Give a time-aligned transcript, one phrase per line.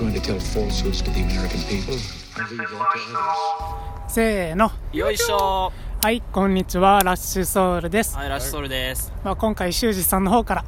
[0.00, 1.94] going to tell falsehoods to the American people.
[2.34, 4.08] I leave that to others.
[4.08, 10.64] せーのよいしょはいこんにちはラッシュソウルです、はいラッシュソウルですまあ、今回修二さんの方から。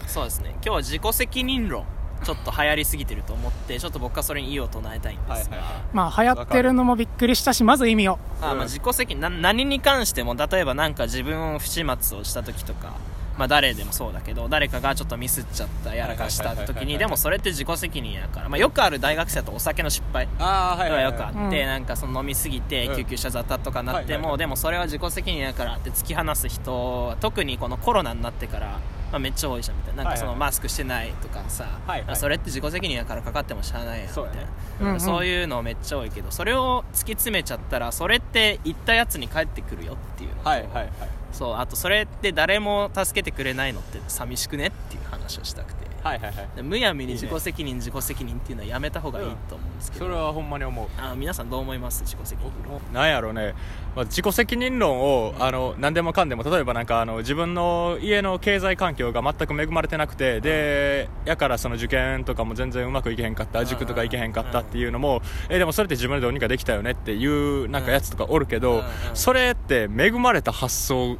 [0.00, 0.50] うんそうですね。
[0.52, 1.84] 今日は自己責任論。
[2.24, 5.58] ちょっと流行りすぎてると思ってちょっと僕はそれに異を唱えたいんですが、
[5.92, 8.18] まあ流行ってるのもびっくりしたしまず意味を。
[8.40, 12.94] あまあ自己責任な何に関しても例えばなんか自分を不始末をした時とか
[13.36, 21.48] まあ誰でもそうだけど誰かがちょっとミスっちゃったやらかした時にでもそれって自己責任やから、まあ、よくある大学生だとお酒の失敗ああはいがよくあはい。
[21.48, 21.66] って、うん。
[21.66, 22.96] なんかその飲みすぎてうん。
[22.96, 28.78] 救急車沙汰とかなっても、でもそれは自己責任やからって突き放す人は特にこのコロナになってから、
[29.10, 30.04] まあ、めっちゃ多いじゃんみたいな。
[30.04, 32.16] なんかそのマスクしてないとかさ、はいはい。
[32.16, 34.22] それって自己責任やからかかってもしゃあないやんみたいな。
[34.22, 34.46] そうやね。
[34.80, 35.00] うんうん。
[35.00, 40.90] そういうのめっちゃ多いけどそれを突き詰めちゃったらそれって言ったやつに返ってくるよっていうのとはいはいはい。
[41.32, 46.48] そうあとそれって誰も助けてくれないのって寂しくねっていう話をしたくてはいはいはい。
[46.56, 50.88] でむやみに自己責任自己責任っていうのはやめた方がいいと思うんですけど、それはほんまに思う。
[51.00, 52.02] あ皆さんどう思います？
[52.04, 52.52] 自己責任。
[52.66, 53.54] 論なんやろうね、
[53.94, 68.82] まあ、自己責任論をあの何でもかんでも例えばなんかあの自分の家の経済環境が全く恵まれてなくてでやからその受験とかも全然うまくいけへんかった塾とかいけへんかったっていうのもえでもそれって自分でどうにかできたよねっていうなんかやつとかおるけど
[69.14, 71.18] それって恵まれた発想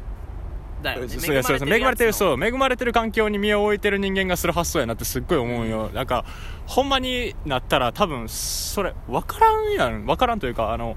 [0.95, 1.09] だよね。
[1.09, 6.25] そうやそうやそう恵まれてるうそう恵まれてる環境に身を置いてる人間がする発想やなってすっごい思うんよ、なんか
[6.67, 10.97] ほんまになったら多分それ分からんやん分からんというかあの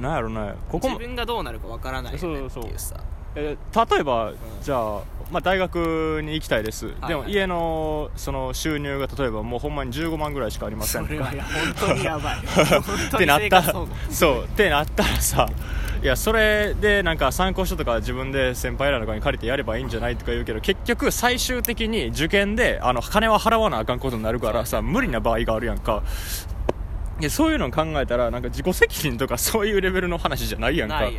[0.00, 3.00] なんやろねここも自分がどうなるかわからないよねってそうそういうさ
[3.36, 15.48] えー例えば、じゃあ、まあ、大学に行きたいです、はいでも家のその収入が例えばもうほんまに15万ぐらいしかありませんかれはや本当にやばいってなったらそうってなったらさ
[16.02, 26.02] いやそれでなんか参考書とか自分で先輩らとかに借りてやればいいんじゃないとか言うけど結局最終的に受験であの金は払わなあかんことになるからさ無理な場合があるやんか。
[27.18, 31.10] いやそういうのを考えたらなんか自己責任とかそういうレベルの話じゃないやんか。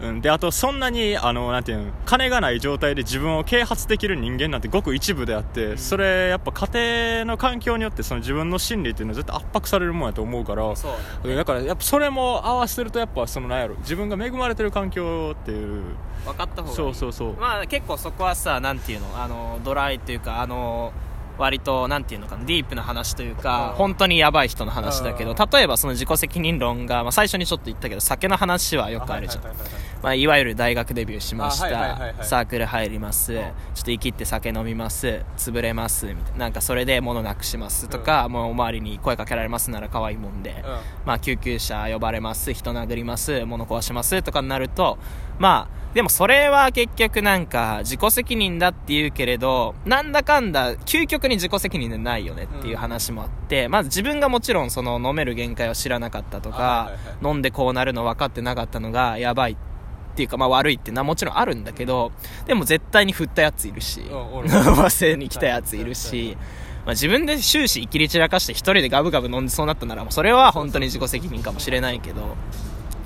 [0.00, 10.74] うん、であとそんなにあのなんていうの金がない状態で自分を啓発できる人間なんてごく一部であって、それやっぱ家庭の環境によってその自分の心理っていうのは絶対圧迫されるもんやと思うから。
[10.74, 11.28] そう。
[11.28, 15.82] でだからやっぱそれも合わせるとやっぱそのなんやろ自分が恵まれてる環境っていう。
[16.24, 16.76] 分かった方がいい。
[16.76, 17.34] そうそうそう。
[17.34, 20.92] まあ結構そこはさなんていうのあのドライというかあの
[21.38, 29.44] 割となんていうのかなディープな話というか本当にやばい人の話だけど例えばその自己責任論が、まあ、最初にちょっと言ったけど酒の話はよくあるじゃん
[30.02, 32.14] まあ、いわゆる大学デビューしましあはいはいはいはい。
[32.14, 33.32] たサークル入ります。
[33.34, 33.44] ちょっ
[33.76, 35.24] と生きって酒飲みます。
[35.36, 36.06] 潰れます。
[36.06, 36.38] みたいな。
[36.38, 40.64] なんかそれで物なくしますとか、もうお周りに声かけられますなら可愛いもんで、
[41.06, 42.52] まあ、救急車呼ばれます。
[42.52, 43.44] 人殴ります。
[43.44, 44.98] 物壊しますとかになると。
[45.38, 57.32] まあでもそれは結局なんか自己責任だって言うけれどなんだかんだ究極に自己責任でないよねっていう話もあって、まず自分がもちろんその飲める限界を知らなかったとか、あはいはい。
[57.32, 59.71] 飲んでこうなるの分かってなかったのがやばいって
[60.22, 62.12] いうかまあ悪いっていうのはもちろんあるんだけど
[62.46, 66.36] でも絶対に振ったやついるしうんおる飲ませに来たやついるし、
[66.84, 72.36] まあ、自分で終始生きり散らかして一人でガブガブ飲んでそうなったならもうそれは本当に自己責任かもしれないけど、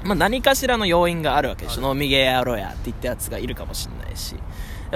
[0.05, 1.93] まあ、何かしらの要因があるわけでしょ。
[1.93, 4.34] 飲みゲーやろうやって言ったやつがいるかもしれないし。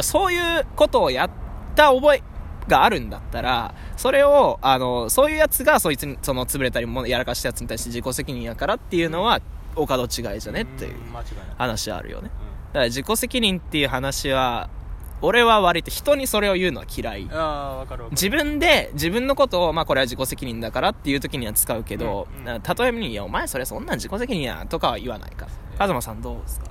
[0.03, 1.31] そういうことをやっ
[1.75, 2.23] た覚え
[2.69, 9.41] があるんだったらそれをあのそういうやつがそいつにその潰れたりもやらかしたやつに対して自己責任やからっていうのは
[9.77, 10.05] お門違
[10.37, 10.63] いじゃね？
[10.63, 10.95] っていう
[11.59, 12.31] 話はあるよね。
[12.69, 14.69] だから自己責任っていう話は
[15.23, 17.29] 俺は割と人にそれを言うのは嫌い。
[17.31, 18.11] ああ分かる分かる。
[18.13, 25.53] 自分で自分のことを、まあ、これは自己責任だからっていう時には使うけど、うん例えばに「いやお前それそんなん自己責任や」とかは言わないから。
[25.79, 26.67] カズマさんどうですか？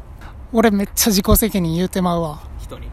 [0.52, 2.40] 俺めっちゃ自己責任言うてまうわ。
[2.60, 2.90] 人に。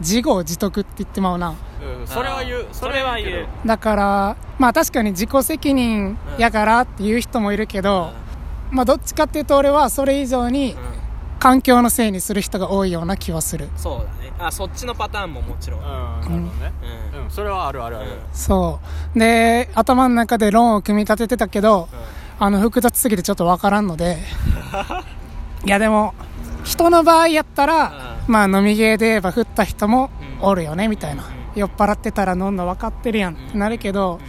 [0.00, 1.50] 自業自得って言ってまうな。
[1.50, 2.66] うんそれは言う。
[2.72, 8.12] それは言うだからまあ確かに自己責任やからっていう人もいるけど、
[8.70, 11.00] まあどっちかっていうと俺はそれ以上にうん。
[11.40, 13.70] 環境のせいにする人が多いような気はする。
[13.74, 14.30] そうだね。
[14.38, 16.50] あそっちのパターンももちろん、うんなるほどね。
[17.14, 17.22] うん。
[17.24, 18.10] うんそれはあるあるある。
[18.34, 18.78] そ
[19.16, 19.18] う。
[19.18, 21.88] で頭の中で論を組み立ててたけど、
[22.38, 24.18] あの複雑すぎてちょっとわからんので。
[25.64, 26.14] いやでも
[26.64, 30.10] 人の場合やったら、まあ飲みゲーで言えば振った人も
[30.42, 31.24] おるよねみたいな、
[31.54, 34.20] 酔っ払ってたら飲んだ分かってるやんってなるけど、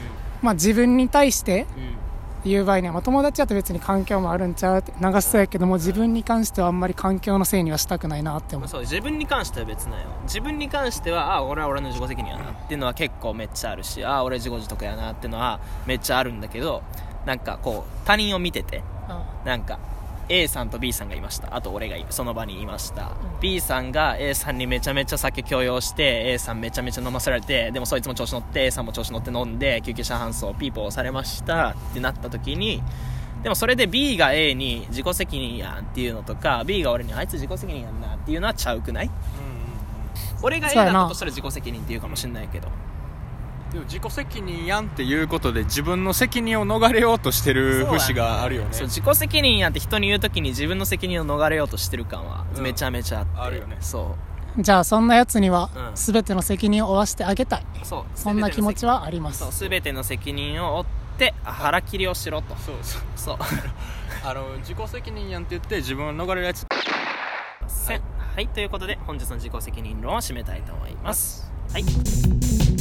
[0.41, 1.67] まあ自分に対して
[2.45, 8.67] 言う場合には、まあ、友達だと別に環境もあるんちゃうって流しそうやけども自分に関してはあんまり環境のせいにはしたくないなって思う。
[8.67, 10.07] そう自分に関しては別なんよ。
[10.23, 16.83] 自分に関してはあ俺は俺の自己責任やなっていうのは結構めっちゃあるしあ俺自業自得やなっていうのはめっちゃあるんだけど
[17.25, 18.83] なんかこう他人を見てて
[19.45, 19.79] なんか
[20.31, 21.55] A さんと B さんがいました。
[21.55, 23.11] あと俺がその場にいました。
[23.41, 31.71] B さんが A さんにめちゃめちゃ酒強要して A さんめちゃめちゃ飲ませられてでもそいつも調子乗って A さんも調子乗って飲んで救急車搬送ピーポーされました。
[31.71, 32.81] ってなった時に
[33.43, 39.11] でもそれで B が A に自己責任やんっていうのとか B が俺にあいつ自己責任やんなっていうのはちゃうくない？
[40.43, 42.67] 俺が A だったとしたら自己責任って言うかもしんないけど
[43.71, 48.69] でも自己責任やんっていうことで自分の責任を逃れようとしてる節があるよね。
[48.73, 53.77] そう自己責任やって人に言う時に自分の責任を逃れようとしてる感はうんめちゃめちゃあって、あるよね。
[53.79, 54.17] そ
[54.57, 54.61] う。
[54.61, 55.95] じゃあそんなやつにはうん。
[55.95, 59.39] 全ての責任を負わせてあげたい、そうそんな気持ちはあります。
[59.39, 60.85] そう全ての責任を負っ
[61.17, 62.55] て腹切りをしろと。
[62.57, 63.01] そうそう。
[63.15, 63.37] そう。
[64.23, 66.65] あの自己責任やんって言って自分を逃れるやつ
[67.87, 68.01] はい、
[68.35, 71.49] はい、ということで本日の自己責任論を締めたいと思います。
[71.71, 72.80] はい